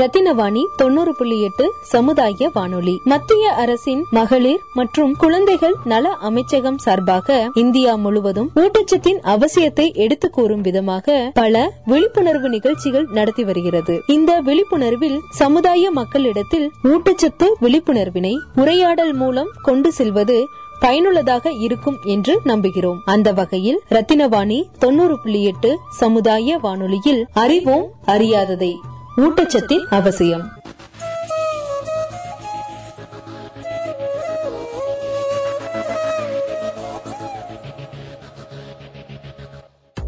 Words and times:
ரத்தினவாணி 0.00 0.60
தொண்ணூறு 0.76 1.14
புள்ளி 1.16 1.42
எட்டு 1.42 1.72
சமுதாய 1.82 2.50
வானொலி. 2.52 3.00
மத்திய 3.04 3.52
அரசின் 3.52 4.06
மகளிர் 4.10 4.60
மற்றும் 4.74 5.16
குழந்தைகள் 5.16 5.74
நல 5.84 6.08
அமைச்சகம் 6.08 6.78
சார்பாக 6.78 7.50
இந்தியா 7.54 7.94
முழுவதும் 7.94 8.50
ஊட்டச்சத்தின் 8.54 9.20
அவசியத்தை 9.24 9.94
எடுத்து 9.94 10.30
கூறும் 10.30 10.60
விதமாக 10.60 11.30
பல 11.34 11.72
விழிப்புணர்வு 11.84 12.48
நிகழ்ச்சிகள் 12.48 13.06
நடத்தி 13.12 13.44
வருகிறது. 13.44 14.00
இந்த 14.06 14.42
விழிப்புணர்வில் 14.42 15.18
சமுதாய 15.30 15.90
மக்களிடத்தில் 15.90 16.70
ஊட்டச்சத்து 16.84 17.48
விழிப்புணர்வினை 17.60 18.34
உரையாடல் 18.56 19.12
மூலம் 19.12 19.50
கொண்டு 19.62 19.92
செல்வது 19.92 20.46
பயனுள்ளதாக 20.80 21.50
இருக்கும் 21.50 21.98
என்று 22.04 22.40
நம்புகிறோம். 22.44 23.00
அந்த 23.04 23.32
வகையில் 23.32 23.80
ரத்தினவாணி 23.90 24.62
தொண்ணூறு 24.78 25.18
புள்ளி 25.22 25.44
எட்டு 25.44 25.78
சமுதாய 25.90 26.58
வானொலியில் 26.58 27.26
அறிவோம் 27.32 27.90
அறியாததை. 28.06 28.89
ஊட்டச்சத்தின் 29.16 29.84
அவசியம். 29.88 30.58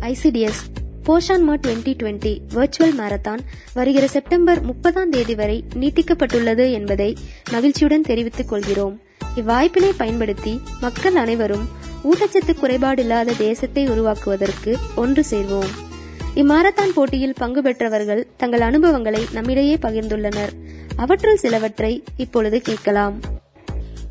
ICDS 0.01 0.63
Poshanma 1.07 1.55
twenty 1.63 1.93
twenty 1.93 2.39
virtual 2.55 2.97
marathon 2.99 3.39
வருகிற 3.75 4.07
செப்டம்பர் 4.07 4.63
முப்பதாம் 4.63 5.11
தேதி 5.11 5.35
வரை 5.35 5.65
நீட்டிக்கப்பட்டுள்ளது 5.75 6.73
என்பதை 6.73 7.17
மகிழ்ச்சியுடன் 7.51 8.03
தெரிவித்துக் 8.03 8.49
கொள்கிறோம். 8.49 9.01
இவ்வாய்ப்பினை 9.37 9.93
பயன்படுத்தி 9.97 10.61
மக்கள் 10.81 11.17
அனைவரும் 11.17 11.69
ஊட்டச்சத்து 12.05 12.55
குறைபாடு 12.55 13.03
இல்லாத 13.03 13.33
தேசத்தை 13.33 13.87
உருவாக்குவதற்கு 13.87 14.79
ஒன்று 14.97 15.25
சேர்வோம். 15.31 15.92
இம்மாரத்தான் 16.35 16.93
போட்டியில் 16.95 17.35
பங்கு 17.39 17.63
பெற்றவர்கள் 17.63 18.27
தங்கள் 18.37 18.61
அனுபவங்களை 18.61 19.27
நம்மிடையே 19.33 19.75
பகிர்ந்துள்ளனர். 19.75 20.53
அவற்றுள் 20.97 21.37
சிலவற்றை 21.37 22.03
இப்பொழுது 22.17 22.61
கேட்கலாம். 22.61 23.21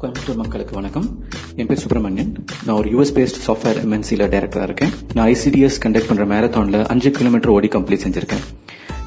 கோயம்புத்தூர் 0.02 0.36
மக்களுக்கு 0.36 0.76
வணக்கம். 0.76 1.24
என் 1.56 1.66
பேர் 1.66 1.78
சுப்பிரமணியன். 1.78 2.46
நான் 2.66 2.78
ஒரு 2.78 2.90
யூஎஸ் 2.90 3.18
பேஸ்ட் 3.18 3.40
சாஃப்ட்வேர் 3.48 3.80
எம்என்சியில் 3.86 4.32
டைரக்டராக 4.34 4.64
இருக்கேன். 4.64 4.90
நான் 5.14 5.28
ஐசிடிஎஸ் 5.28 5.80
கண்டக்ட் 5.86 6.10
பண்ணுற 6.10 6.28
மேரத்தானில் 6.34 6.86
அஞ்சு 6.86 7.12
கிலோமீட்டர் 7.12 7.52
ஓடி 7.52 7.68
கம்ப்ளீட் 7.68 8.06
செஞ்சிருக்கேன். 8.08 8.44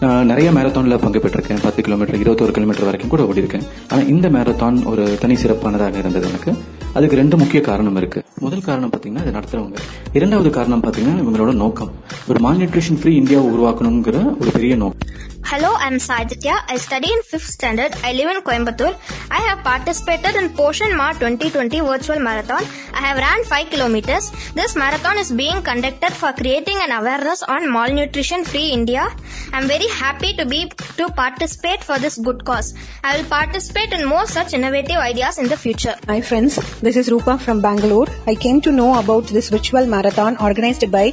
நான் 0.04 0.28
நிறைய 0.30 0.48
மேரத்தானில் 0.50 1.02
பங்கு 1.02 1.20
பெற்றிருக்கேன். 1.24 1.60
பத்து 1.62 1.82
கிலோமீட்டர் 1.82 2.18
இருபத்தோரு 2.22 2.52
கிலோமீட்டர் 2.56 2.86
வரைக்கும் 2.88 3.12
கூட 3.12 3.22
ஓடிருக்கேன் 3.22 3.64
ஆனால் 3.88 4.08
இந்த 4.08 4.26
மேரத்தான் 4.36 4.78
ஒரு 4.90 5.04
தனி 5.20 5.34
சிறப்பானதாக 5.42 6.00
இருந்தது 6.02 6.26
எனக்கு. 6.28 6.52
அதுக்கு 6.92 7.16
ரெண்டு 7.16 7.36
முக்கிய 7.42 7.60
காரணம் 7.68 7.96
இருக்கு. 7.96 8.20
முதல் 8.40 8.66
காரணம் 8.68 8.90
பார்த்தீங்கன்னா 8.90 9.22
இது 9.26 9.36
நடத்துறவங்க. 9.38 9.78
இரண்டாவது 10.12 10.50
காரணம் 10.50 10.82
பார்த்தீங்கன்னா 10.82 11.14
இவங்களோட 11.24 11.52
நோக்கம். 11.54 11.90
ஒரு 12.28 12.40
மால் 12.40 12.56
நியூட்ரிஷன் 12.56 13.00
ஃப்ரீ 13.02 13.14
இந்தியாவை 13.14 13.48
உருவாக்கணுங்கிற 13.54 14.18
ஒரு 14.40 14.50
பெரிய 14.52 14.76
நோக்கம். 14.82 15.08
Hello, 15.46 15.74
I'm 15.78 15.96
Saiditya. 15.98 16.54
I 16.68 16.76
study 16.78 17.08
in 17.12 17.20
5th 17.20 17.48
standard. 17.56 17.92
I 18.02 18.12
live 18.14 18.30
in 18.34 18.42
Coimbatore. 18.42 18.96
I 19.30 19.40
have 19.46 19.58
participated 19.62 20.36
in 20.36 20.48
Poshan 20.48 20.96
Ma 20.96 21.12
2020 21.12 21.80
virtual 21.80 22.18
marathon. 22.18 22.64
I 22.94 23.00
have 23.06 23.18
ran 23.18 23.44
5 23.44 23.70
kilometers. 23.70 24.32
This 24.54 24.74
marathon 24.74 25.18
is 25.18 25.30
being 25.30 25.60
conducted 25.62 26.12
for 26.12 26.32
creating 26.32 26.78
an 26.80 26.92
awareness 26.92 27.42
on 27.42 27.70
malnutrition 27.70 28.44
free 28.44 28.68
India. 28.70 29.14
I'm 29.52 29.68
very 29.68 29.86
happy 29.88 30.32
to 30.38 30.46
be 30.46 30.72
to 30.96 31.08
participate 31.10 31.84
for 31.84 31.98
this 31.98 32.16
good 32.16 32.44
cause. 32.44 32.74
I 33.04 33.16
will 33.18 33.26
participate 33.26 33.92
in 33.92 34.06
more 34.06 34.26
such 34.26 34.54
innovative 34.54 34.96
ideas 34.96 35.38
in 35.38 35.48
the 35.48 35.56
future. 35.56 35.94
Hi 36.08 36.20
friends, 36.20 36.56
this 36.80 36.96
is 36.96 37.10
Rupa 37.10 37.38
from 37.38 37.60
Bangalore. 37.60 38.08
I 38.26 38.34
came 38.34 38.60
to 38.62 38.72
know 38.72 38.98
about 38.98 39.26
this 39.26 39.50
virtual 39.50 39.86
marathon 39.86 40.36
organized 40.38 40.90
by 40.90 41.10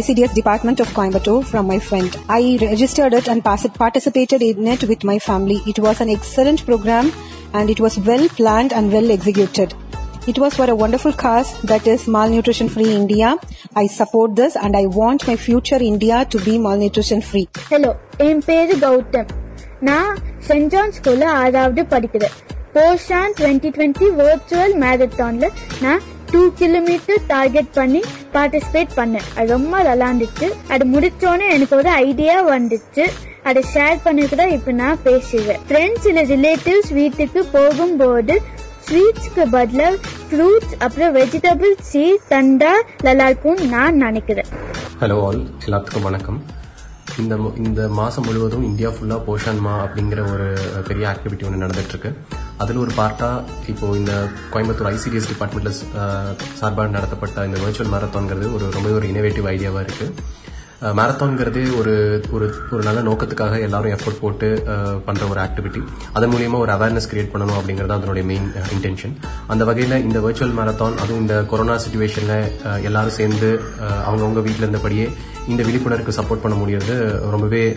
ICDS 0.00 0.34
Department 0.34 0.80
of 0.80 0.88
Coimbatore 0.88 1.44
from 1.44 1.68
my 1.68 1.78
friend. 1.78 2.16
I 2.28 2.58
registered 2.60 3.12
it 3.12 3.28
and 3.28 3.44
participated 3.74 4.42
in 4.42 4.66
it 4.68 4.84
with 4.84 5.04
my 5.04 5.18
family. 5.20 5.58
It 5.66 5.78
was 5.78 6.00
an 6.00 6.10
excellent 6.10 6.64
program 6.64 7.06
and 7.52 7.68
it 7.68 7.80
was 7.80 7.98
well 8.00 8.26
planned 8.30 8.72
and 8.72 8.92
well 8.92 9.10
executed. 9.10 9.74
It 10.26 10.38
was 10.38 10.54
for 10.54 10.68
a 10.70 10.76
wonderful 10.76 11.12
cause 11.14 11.48
that 11.62 11.86
is 11.86 12.06
malnutrition 12.08 12.68
free 12.68 12.92
India. 12.92 13.30
I 13.74 13.86
support 13.88 14.34
this 14.34 14.56
and 14.56 14.74
I 14.74 14.86
want 14.92 15.26
my 15.26 15.36
future 15.38 15.80
India 15.84 16.24
to 16.26 16.38
be 16.40 16.54
malnutrition 16.58 17.20
free. 17.30 17.46
Hello 17.72 17.90
என் 18.26 18.42
பேரு 18.48 18.76
கௌதம் 18.84 19.28
நான் 19.88 20.10
saint 20.48 20.70
John 20.74 20.94
ஸ்கூல்ல 20.98 21.26
ஆறாவது 21.42 21.84
படிக்கிறேன் 21.92 22.36
Poshan 22.76 23.34
twenty 23.40 23.70
twenty 23.76 24.06
virtual 24.20 24.74
மேரத்தான்ல 24.84 25.48
நான் 25.84 26.02
two 26.32 26.42
kilometre 26.60 27.20
target 27.32 27.70
பண்ணி 27.78 28.00
participate 28.34 28.96
பண்ணேன் 29.00 29.28
அது 29.36 29.46
ரொம்ப 29.56 29.82
நல்லா 29.88 30.08
இருந்துச்சு 30.10 30.48
அது 30.74 30.84
முடிச்சோன்னே 30.94 31.48
எனக்கு 31.56 31.76
ஒரு 31.80 31.90
ஐடியா 32.06 32.36
வந்துச்சு 32.54 33.04
அதை 33.50 33.60
ஷேர் 33.74 33.98
பண்ணிட்டு 34.04 34.36
தான் 34.40 34.52
இப்போ 34.56 34.72
நான் 34.82 35.00
பேசுவேன் 35.06 35.62
ஃப்ரெண்ட்ஸ் 35.68 36.06
இல்ல 36.10 36.22
ரிலேட்டிவ்ஸ் 36.34 36.90
வீட்டுக்கு 36.98 37.40
போகும்போது 37.56 38.34
ஸ்வீட்ஸ்க்கு 38.86 39.44
பதிலாக 39.54 39.94
ஃப்ரூட்ஸ் 40.30 40.74
அப்புறம் 40.84 41.12
வெஜிடபிள் 41.18 41.74
சீஸ் 41.90 42.26
தண்டா 42.32 42.72
நல்லா 43.06 43.26
இருக்கும் 43.30 43.62
நான் 43.74 44.02
நினைக்கிறேன். 44.04 44.50
ஹலோ 45.02 45.16
ஆல் 45.26 45.40
எல்லாத்துக்கும் 45.66 46.06
வணக்கம். 46.08 46.38
இந்த 47.22 47.34
இந்த 47.64 47.80
மாதம் 47.98 48.24
முழுவதும் 48.28 48.64
இந்தியா 48.68 48.88
ஃபுல்லாக 48.94 49.20
போஷான் 49.26 49.60
மா 49.66 49.74
அப்படிங்கிற 49.84 50.20
ஒரு 50.34 50.46
பெரிய 50.88 51.04
ஆக்டிவிட்டி 51.12 51.46
ஒன்று 51.48 51.62
நடந்துட்டுருக்கு. 51.64 52.10
அதில் 52.62 52.80
ஒரு 52.84 52.92
பார்ட்டாக 53.00 53.68
இப்போது 53.72 53.98
இந்த 54.00 54.14
கோயம்புத்தூர் 54.54 54.90
ஐசிடிஎஸ் 54.94 55.30
டிபார்ட்மெண்ட்டில் 55.32 55.78
சார்பாக 56.60 56.88
நடத்தப்பட்ட 56.96 57.46
இந்த 57.50 57.60
வெர்ச்சுவல் 57.64 57.92
மேரத்தான்ங்கிறது 57.94 58.48
ஒரு 58.56 58.66
ரொம்ப 58.76 58.90
ஒரு 58.98 59.08
இனோவேட்டிவ் 59.12 59.48
ஐடியாவாக 59.54 59.84
இருக்குது 59.88 60.12
மேரத்தான்ங்கிறது 60.82 61.76
ஒரு 61.78 62.24
ஒரு 62.30 62.54
ஒரு 62.70 62.82
நல்ல 62.82 63.00
நோக்கத்துக்காக 63.00 63.60
எல்லாரும் 63.60 63.92
எஃபோர்ட் 63.92 64.20
போட்டு 64.20 64.62
பண்ற 65.04 65.26
ஒரு 65.26 65.40
ஆக்டிவிட்டி 65.40 65.82
அதன் 66.12 66.30
மூலியமா 66.30 66.58
ஒரு 66.58 66.72
அவேர்னஸ் 66.72 67.10
கிரியேட் 67.10 67.32
பண்ணணும் 67.32 67.58
அப்படிங்கறது 67.58 67.88
அதனுடைய 67.88 68.24
மெயின் 68.26 68.52
இன்டென்ஷன் 68.76 69.14
அந்த 69.46 69.64
வகையில 69.64 70.00
இந்த 70.02 70.20
வர்ச்சுவல் 70.20 70.56
மேரத்தான் 70.58 70.96
அதுவும் 70.96 71.20
இந்த 71.20 71.42
கொரோனா 71.42 71.76
சுச்சுவேஷன்ல 71.76 72.52
எல்லாரும் 72.82 73.10
சேர்ந்து 73.10 73.60
அவங்கவுங்க 74.08 74.42
வீட்டில் 74.42 74.66
இருந்தபடியே 74.66 75.08
இந்த 75.48 75.62
விழிப்புணர்வுக்கு 75.62 76.18
சப்போர்ட் 76.22 76.42
பண்ண 76.42 76.56
முடியறது 76.56 77.20
ரொம்பவே 77.30 77.76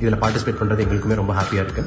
இதில் 0.00 0.22
பார்ட்டிசிபேட் 0.22 0.60
பண்றது 0.60 0.84
எங்களுக்குமே 0.86 1.14
ரொம்ப 1.14 1.32
ஹாப்பியா 1.32 1.58
இருக்கு. 1.58 1.84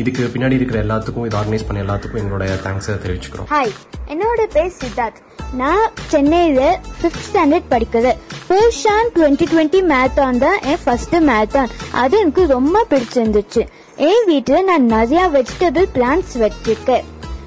இதுக்கு 0.00 0.24
பின்னாடி 0.34 0.56
இருக்கிற 0.58 0.78
எல்லாத்துக்கும் 0.84 1.24
இது 1.26 1.36
ஆர்கனைஸ் 1.38 1.64
பண்ண 1.68 1.78
எல்லாத்துக்கும் 1.84 2.20
எங்களுடைய 2.22 2.50
தேங்க்ஸை 2.64 2.94
தெரிவிச்சுக்கிறோம். 3.04 3.48
ஹாய் 3.54 3.72
என்னோட 4.12 4.42
பேர் 4.52 4.76
சித்தார்த். 4.80 5.18
நான் 5.52 5.90
சென்னையில 6.06 6.60
ஃபிஃப்த் 6.98 7.24
ஸ்டாண்டர்ட் 7.28 7.68
படிக்கிறேன் 7.70 8.18
போஷான் 8.48 9.10
டுவெண்ட்டி 9.14 9.46
டுவெண்ட்டி 9.52 9.80
மேரத்தான் 9.92 10.38
தான் 10.38 10.58
என் 10.62 10.82
ஃபர்ஸ்ட் 10.84 11.16
மேரத்தான் 11.30 11.70
அது 12.02 12.18
எனக்கு 12.18 12.46
ரொம்ப 12.46 12.86
பிடிச்சிருந்துச்சு. 12.90 13.64
என் 13.96 14.26
வீட்டில் 14.26 14.64
நான் 14.64 14.86
நிறைய 14.96 15.22
வெஜிடபிள் 15.36 15.88
பிளான்ட்ஸ் 15.94 16.36
வச்சிருக்கேன். 16.44 17.06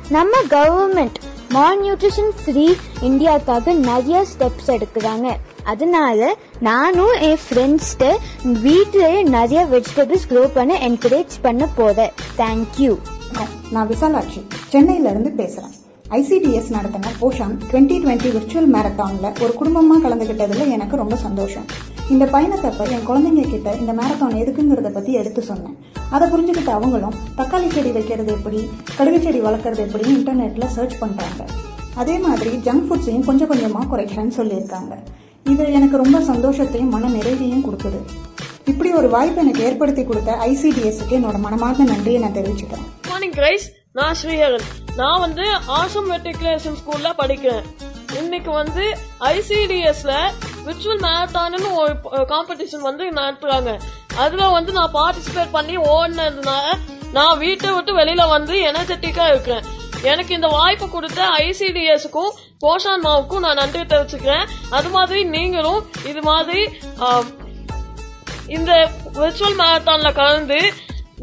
நம்ம 0.09 0.37
கவர்மெண்ட் 0.49 1.19
மால் 1.53 1.79
நியூட்ரிஷன் 1.83 2.29
ஃப்ரீ 2.41 2.65
இந்தியாவுக்காக 3.07 3.73
நிறைய 3.87 4.17
ஸ்டெப்ஸ் 4.31 4.69
எடுக்கிறாங்க. 4.75 5.27
அதனால 5.71 6.29
நானும் 6.67 7.15
என் 7.29 7.41
ஃப்ரெண்ட்ஸ்கிட்ட 7.45 8.07
வீட்டிலேயே 8.65 9.23
நிறைய 9.35 9.61
வெஜிடபிள்ஸ் 9.73 10.27
க்ரோ 10.29 10.43
பண்ண 10.53 10.77
என்கரேஜ் 10.89 11.35
பண்ண 11.41 11.67
போறேன். 11.79 12.13
தேங்க்யூ 12.37 12.93
நான் 13.71 13.89
விசாலாட்சி. 13.89 14.41
சென்னையில 14.67 15.09
இருந்து 15.09 15.33
பேசுறேன். 15.43 15.75
ஐசிடிஎஸ் 16.19 16.71
நடத்தின 16.77 17.11
போஷான் 17.21 17.55
டுவெண்ட்டி 17.71 17.97
டுவெண்ட்டி 18.05 18.31
விர்ச்சுவல் 18.37 18.71
மேரத்தானில் 18.75 19.41
ஒரு 19.43 19.53
குடும்பமாக 19.53 20.01
கலந்துக்கிட்டதில் 20.07 20.73
எனக்கு 20.77 20.95
ரொம்ப 21.03 21.15
சந்தோஷம். 21.27 21.67
இந்த 22.13 22.25
பயணத்தப்ப 22.25 22.85
என் 22.95 23.05
குழந்தைங்க 23.07 23.43
கிட்ட 23.49 23.69
இந்த 23.81 23.91
மேரத்தான் 23.93 24.35
எதுக்குங்கிறத 24.41 24.89
பத்தி 24.93 25.11
எடுத்து 25.13 25.41
சொன்னேன். 25.41 25.75
அதை 26.09 26.25
புரிஞ்சுக்கிட்ட 26.29 26.71
அவங்களும் 26.77 27.15
தக்காளி 27.37 27.67
செடி 27.73 27.91
வைக்கிறது 27.97 28.31
எப்படி 28.31 28.59
கடுகு 28.97 29.19
செடி 29.21 29.39
வளர்க்கறது 29.41 29.81
எப்படின்னு 29.85 30.15
இன்டர்நெட்ல 30.15 30.65
சர்ச் 30.65 30.97
பண்றாங்க. 30.99 31.45
அதே 31.95 32.17
மாதிரி 32.17 32.51
ஜங்க் 32.57 32.87
ஃபுட்ஸையும் 32.87 33.25
கொஞ்சம் 33.25 33.51
கொஞ்சமா 33.51 33.81
குறைக்கிறேன்னு 33.91 34.37
சொல்லியிருக்காங்க. 34.39 34.93
இது 35.43 35.63
எனக்கு 35.73 35.97
ரொம்ப 36.03 36.19
சந்தோஷத்தையும் 36.19 36.93
மன 36.95 37.07
நிறைவையும் 37.07 37.65
கொடுக்குது 37.67 38.01
இப்படி 38.65 38.89
ஒரு 38.93 39.09
வாய்ப்பு 39.09 39.41
எனக்கு 39.41 39.63
ஏற்படுத்தி 39.63 40.03
கொடுத்த 40.03 40.37
ஐசிடிஎஸ்க்கு 40.45 41.15
என்னோட 41.17 41.37
மனமார்ந்த 41.45 41.83
நன்றியை 41.83 42.21
நான் 42.21 42.37
தெரிவிச்சுக்கிறேன். 42.39 42.85
மார்னிங் 43.07 43.37
கிரைஸ் 43.39 43.67
நான் 43.91 44.15
ஸ்ரீஹரன். 44.21 44.67
நான் 44.95 45.19
வந்து 45.19 45.45
ஆசம் 45.79 46.09
மெட்ரிகுலேஷன் 46.11 46.77
ஸ்கூல்ல 46.81 47.09
படிக்கிறேன். 47.17 47.67
இன்னைக்கு 48.21 48.51
வந்து 48.51 48.85
ஐசிடிஎஸ்ல 49.19 50.13
விர்ச்சுவல் 50.65 51.03
மேரத்தானு 51.07 51.57
ஒரு 52.13 52.23
காம்படிஷன் 52.33 52.87
வந்து 52.89 53.03
நடத்துறாங்க. 53.19 53.71
அதுல 54.23 54.47
வந்து 54.57 54.71
நான் 54.77 54.95
பார்ட்டிசிபேட் 54.99 55.55
பண்ணி 55.57 55.75
ஓடினதுனால 55.93 56.65
நான் 57.17 57.39
வீட்டை 57.43 57.69
விட்டு 57.75 57.93
வெளியில 57.99 58.23
வந்து 58.35 58.55
எனர்ஜெட்டிக்கா 58.71 59.25
இருக்கிறேன். 59.31 59.65
எனக்கு 60.11 60.31
இந்த 60.37 60.49
வாய்ப்பு 60.57 60.85
கொடுத்த 60.89 61.21
ஐசிடிஎஸ்க்கும் 61.47 62.35
போஷான் 62.63 63.03
மாவுக்கும் 63.07 63.43
நான் 63.45 63.59
நன்றி 63.61 63.81
தெரிவிச்சுக்கிறேன். 63.81 64.45
அது 64.77 64.89
மாதிரி 64.95 65.19
நீங்களும் 65.35 65.81
இது 66.11 66.21
மாதிரி 66.29 66.63
இந்த 68.57 68.71
விர்ச்சுவல் 69.19 69.59
மேரத்தான்ல 69.63 70.11
கலந்து 70.21 70.59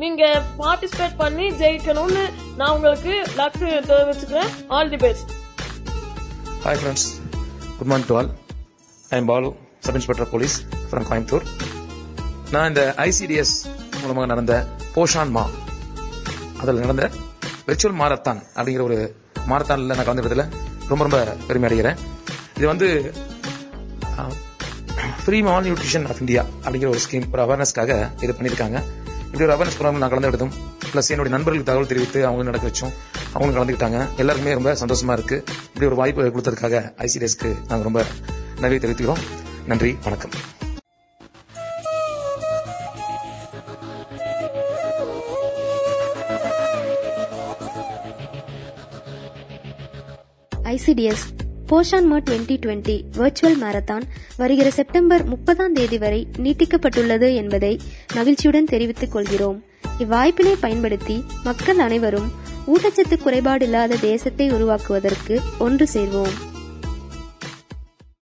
நீங்க 0.03 0.25
பார்ட்டிசிபேட் 0.61 1.17
பண்ணி 1.23 1.47
ஜெயிக்கணும்னு 1.63 2.25
நான் 2.59 2.75
உங்களுக்கு 2.77 3.15
லக் 3.41 3.59
தெரிவிச்சுக்கிறேன். 3.93 4.53
All 4.77 4.93
the 4.95 5.01
best 5.07 5.33
hi 6.67 6.81
friends 6.83 7.09
good 7.79 7.91
morning 7.93 8.11
to 8.13 8.19
all 8.21 8.31
I 9.13 9.19
am 9.21 9.29
Balu 9.29 9.49
sub 9.85 9.97
inspector 9.99 10.29
police 10.33 10.55
from 10.89 11.07
Coimbatore 11.09 11.45
நான் 12.55 12.67
இந்த 12.71 12.83
ஐசிடிஎஸ் 13.05 13.53
மூலமாக 14.01 14.27
நடந்த 14.33 14.55
போஷான் 14.95 15.33
மா 15.37 15.45
அதில் 16.63 16.81
நடந்த 16.83 17.05
விர்ச்சுவல் 17.69 17.97
மாரத்தான் 18.01 18.41
அப்படிங்கிற 18.57 18.85
ஒரு 18.89 18.99
மாரத்தானில் 19.51 19.95
நான் 19.99 20.07
கலந்துக்கிறதுல 20.09 20.45
ரொம்ப 20.91 21.03
ரொம்ப 21.07 21.19
பெருமை 21.47 21.67
அடைகிறேன். 21.69 21.99
இது 22.59 22.67
வந்து 22.73 22.89
free 25.25 25.41
mall 25.49 25.67
nutrition 25.69 26.07
of 26.13 26.21
India 26.25 26.43
அப்படிங்கிற 26.65 26.91
ஒரு 26.95 27.03
ஸ்கீம் 27.07 27.29
ஒரு 27.35 27.43
அவேர்னஸ்க்காக 27.47 27.93
இது 28.25 28.33
பண்ணியிருக்காங்க. 28.39 28.79
இப்படி 29.27 29.45
ஒரு 29.49 29.55
அவேர்னஸ் 29.57 29.77
ப்ரோக்ராம் 29.79 30.03
நான் 30.05 30.13
கலந்துக்கிட்டதும் 30.15 30.55
ப்ளஸ் 30.93 31.11
என்னுடைய 31.15 31.33
நண்பர்களுக்கு 31.37 31.71
தகவல் 31.71 31.93
தெரிவித்து 31.93 32.21
அவங்களும் 32.27 32.51
நடக்க 32.51 32.67
வச்சோம் 32.71 32.93
அவங்களும் 33.35 33.59
கலந்துக்கிட்டாங்க. 33.59 34.01
எல்லாருக்குமே 34.23 34.57
ரொம்ப 34.59 34.73
சந்தோஷமா 34.83 35.17
இருக்கு. 35.19 35.39
இப்படி 35.73 35.89
ஒரு 35.91 35.99
வாய்ப்பு 36.03 36.33
கொடுத்ததுக்காக 36.37 36.83
ஐசிடிஎஸ்க்கு 37.07 37.53
நாங்கள் 37.71 37.89
ரொம்ப 37.91 38.03
நன்றி 38.61 38.77
தெரிவித்துக்கிறோம். 38.77 39.23
நன்றி 39.67 39.97
வணக்கம். 40.05 40.31
ICDS 50.63 51.27
Poshanma 51.69 52.19
twenty 52.31 52.57
twenty 52.57 53.03
virtual 53.13 53.59
marathon 53.63 54.03
வருகிற 54.37 54.71
செப்டம்பர் 54.71 55.25
முப்பதாம் 55.25 55.73
தேதி 55.73 55.99
வரை 55.99 56.27
நீட்டிக்கப்பட்டுள்ளது 56.37 57.35
என்பதை 57.35 57.81
மகிழ்ச்சியுடன் 58.15 58.65
தெரிவித்துக் 58.65 59.13
கொள்கிறோம். 59.13 59.65
இவ்வாய்ப்பினை 59.99 60.57
பயன்படுத்தி 60.61 61.25
மக்கள் 61.45 61.79
அனைவரும் 61.79 62.33
ஊட்டச்சத்து 62.67 63.17
குறைபாடில்லாத 63.25 64.01
தேசத்தை 64.01 64.51
உருவாக்குவதற்கு 64.51 65.41
ஒன்று 65.59 65.89
சேர்வோம். 65.95 66.48